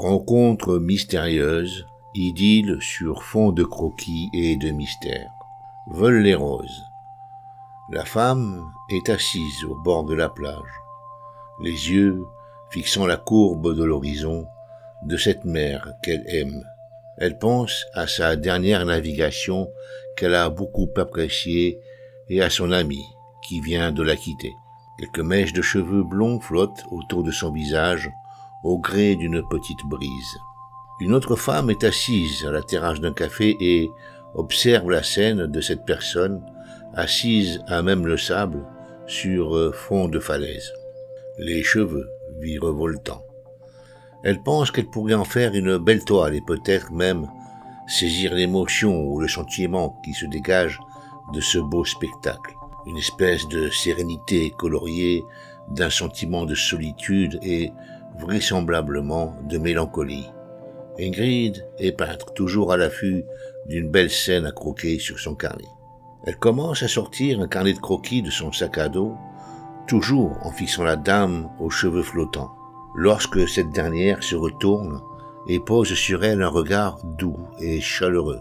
[0.00, 5.28] Rencontre mystérieuse, idylle sur fond de croquis et de mystère.
[5.88, 6.86] Volent les roses.
[7.92, 10.72] La femme est assise au bord de la plage,
[11.62, 12.24] les yeux
[12.70, 14.46] fixant la courbe de l'horizon
[15.02, 16.64] de cette mer qu'elle aime.
[17.18, 19.70] Elle pense à sa dernière navigation
[20.16, 21.78] qu'elle a beaucoup appréciée
[22.30, 23.04] et à son ami
[23.46, 24.54] qui vient de la quitter.
[24.98, 28.10] Quelques mèches de cheveux blonds flottent autour de son visage
[28.62, 30.38] au gré d'une petite brise.
[31.00, 33.90] Une autre femme est assise à la terrasse d'un café et
[34.34, 36.42] observe la scène de cette personne
[36.94, 38.66] assise à même le sable
[39.06, 40.72] sur fond de falaise.
[41.38, 42.08] Les cheveux
[42.38, 43.24] virevoltants.
[44.22, 47.26] Elle pense qu'elle pourrait en faire une belle toile et peut-être même
[47.86, 50.78] saisir l'émotion ou le sentiment qui se dégage
[51.32, 52.54] de ce beau spectacle.
[52.86, 55.24] Une espèce de sérénité coloriée
[55.70, 57.72] d'un sentiment de solitude et
[58.18, 60.30] vraisemblablement de mélancolie.
[60.98, 63.24] Ingrid est peintre, toujours à l'affût
[63.66, 65.68] d'une belle scène à croquer sur son carnet.
[66.24, 69.16] Elle commence à sortir un carnet de croquis de son sac à dos,
[69.86, 72.50] toujours en fixant la dame aux cheveux flottants,
[72.94, 75.00] lorsque cette dernière se retourne
[75.48, 78.40] et pose sur elle un regard doux et chaleureux.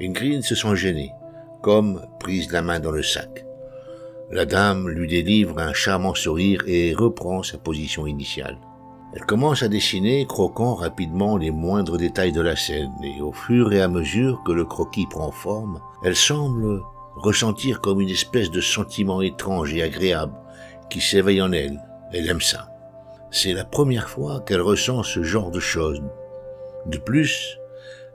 [0.00, 1.12] Ingrid se sent gênée,
[1.60, 3.44] comme prise la main dans le sac.
[4.30, 8.58] La dame lui délivre un charmant sourire et reprend sa position initiale.
[9.18, 13.72] Elle commence à dessiner, croquant rapidement les moindres détails de la scène, et au fur
[13.72, 16.84] et à mesure que le croquis prend forme, elle semble
[17.16, 20.34] ressentir comme une espèce de sentiment étrange et agréable
[20.88, 21.82] qui s'éveille en elle.
[22.12, 22.68] Elle aime ça.
[23.32, 26.00] C'est la première fois qu'elle ressent ce genre de choses.
[26.86, 27.58] De plus,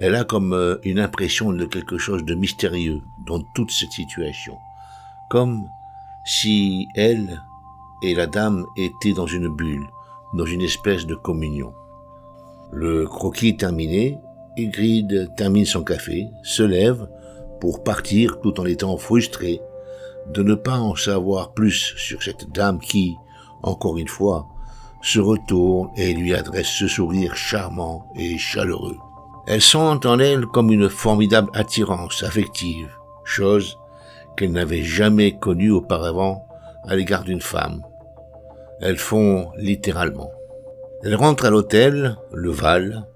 [0.00, 4.58] elle a comme euh, une impression de quelque chose de mystérieux dans toute cette situation.
[5.30, 5.68] Comme
[6.24, 7.40] si elle
[8.02, 9.86] et la dame étaient dans une bulle,
[10.34, 11.72] dans une espèce de communion.
[12.70, 14.18] Le croquis terminé,
[14.58, 17.08] Ingrid termine son café, se lève
[17.60, 19.60] pour partir tout en étant frustrée
[20.32, 23.16] de ne pas en savoir plus sur cette dame qui,
[23.62, 24.46] encore une fois,
[25.00, 28.98] se retourne et lui adresse ce sourire charmant et chaleureux.
[29.46, 32.90] Elle sent en elle comme une formidable attirance affective,
[33.24, 33.78] chose
[34.36, 36.46] qu'elle n'avait jamais connue auparavant
[36.84, 37.82] à l'égard d'une femme.
[38.80, 40.30] Elles font littéralement.
[41.02, 43.06] Elle rentre à l'hôtel, le Val.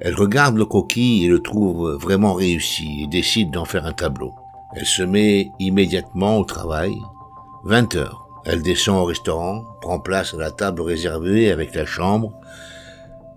[0.00, 4.34] Elle regarde le croquis et le trouve vraiment réussi et décide d'en faire un tableau.
[4.74, 6.92] Elle se met immédiatement au travail.
[7.64, 8.28] 20 heures.
[8.44, 12.32] Elle descend au restaurant, prend place à la table réservée avec la chambre.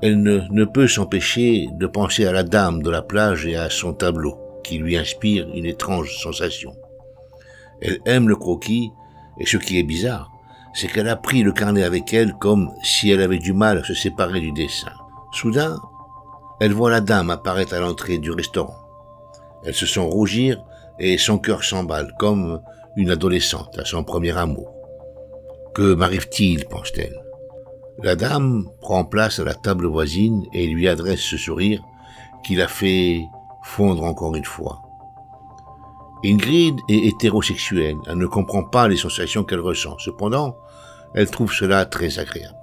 [0.01, 3.69] Elle ne, ne peut s'empêcher de penser à la dame de la plage et à
[3.69, 6.75] son tableau, qui lui inspire une étrange sensation.
[7.81, 8.91] Elle aime le croquis,
[9.39, 10.31] et ce qui est bizarre,
[10.73, 13.83] c'est qu'elle a pris le carnet avec elle comme si elle avait du mal à
[13.83, 14.91] se séparer du dessin.
[15.33, 15.79] Soudain,
[16.59, 18.77] elle voit la dame apparaître à l'entrée du restaurant.
[19.65, 20.63] Elle se sent rougir
[20.99, 22.61] et son cœur s'emballe comme
[22.95, 24.73] une adolescente à son premier amour.
[25.73, 27.17] Que m'arrive-t-il pense-t-elle.
[28.03, 31.81] La dame prend place à la table voisine et lui adresse ce sourire
[32.43, 33.21] qui la fait
[33.63, 34.81] fondre encore une fois.
[36.23, 39.97] Ingrid est hétérosexuelle, elle ne comprend pas les sensations qu'elle ressent.
[39.97, 40.55] Cependant,
[41.15, 42.55] elle trouve cela très agréable.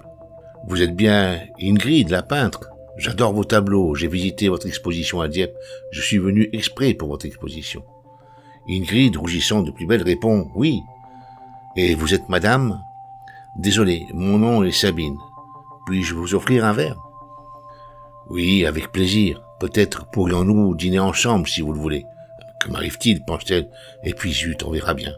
[0.67, 2.69] Vous êtes bien Ingrid, la peintre.
[2.97, 5.55] J'adore vos tableaux, j'ai visité votre exposition à Dieppe,
[5.91, 7.83] je suis venu exprès pour votre exposition.
[8.69, 10.81] Ingrid, rougissant de plus belle, répond Oui.
[11.75, 12.81] Et vous êtes madame?
[13.57, 15.17] Désolé, mon nom est Sabine.
[15.85, 16.97] Puis-je vous offrir un verre?
[18.29, 19.41] Oui, avec plaisir.
[19.59, 22.05] Peut-être pourrions-nous dîner ensemble si vous le voulez.
[22.59, 23.69] Que m'arrive-t-il pense-t-elle.
[24.03, 25.13] Et puis zut, on verra bien.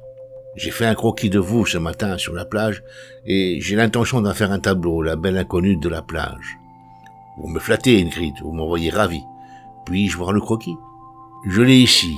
[0.55, 2.83] J'ai fait un croquis de vous ce matin sur la plage,
[3.25, 6.57] et j'ai l'intention d'en faire un tableau, la belle inconnue de la plage.
[7.37, 9.21] Vous me flattez, Ingrid, vous m'envoyez ravi.
[9.85, 10.75] Puis-je voir le croquis?
[11.47, 12.13] Je l'ai ici.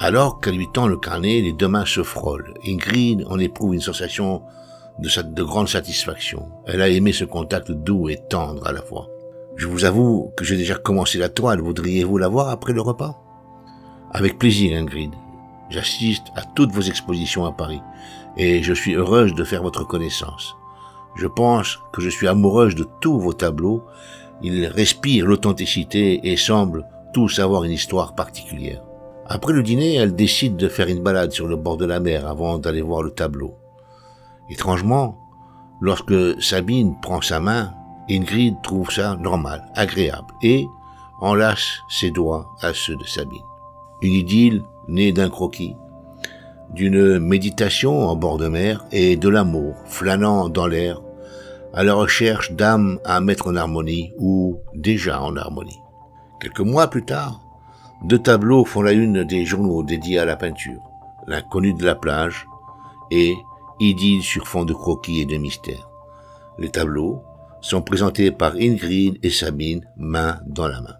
[0.00, 2.54] Alors qu'elle lui tend le carnet, les deux mains se frôlent.
[2.64, 4.42] Ingrid en éprouve une sensation
[4.98, 6.48] de, de grande satisfaction.
[6.66, 9.08] Elle a aimé ce contact doux et tendre à la fois.
[9.56, 11.60] Je vous avoue que j'ai déjà commencé la toile.
[11.60, 13.25] Voudriez-vous la voir après le repas?
[14.16, 15.14] Avec plaisir, Ingrid.
[15.68, 17.82] J'assiste à toutes vos expositions à Paris
[18.38, 20.56] et je suis heureuse de faire votre connaissance.
[21.16, 23.84] Je pense que je suis amoureuse de tous vos tableaux.
[24.42, 28.82] Ils respirent l'authenticité et semblent tous avoir une histoire particulière.
[29.26, 32.26] Après le dîner, elle décide de faire une balade sur le bord de la mer
[32.26, 33.54] avant d'aller voir le tableau.
[34.48, 35.18] Étrangement,
[35.82, 37.74] lorsque Sabine prend sa main,
[38.08, 40.66] Ingrid trouve ça normal, agréable et
[41.20, 43.42] enlace ses doigts à ceux de Sabine
[44.02, 45.76] une idylle née d'un croquis,
[46.70, 51.00] d'une méditation en bord de mer et de l'amour flânant dans l'air
[51.72, 55.80] à la recherche d'âmes à mettre en harmonie ou déjà en harmonie.
[56.40, 57.40] Quelques mois plus tard,
[58.04, 60.80] deux tableaux font la une des journaux dédiés à la peinture.
[61.26, 62.46] L'inconnu de la plage
[63.10, 63.34] et
[63.80, 65.90] Idylle sur fond de croquis et de mystère.
[66.58, 67.22] Les tableaux
[67.60, 70.96] sont présentés par Ingrid et Sabine main dans la main.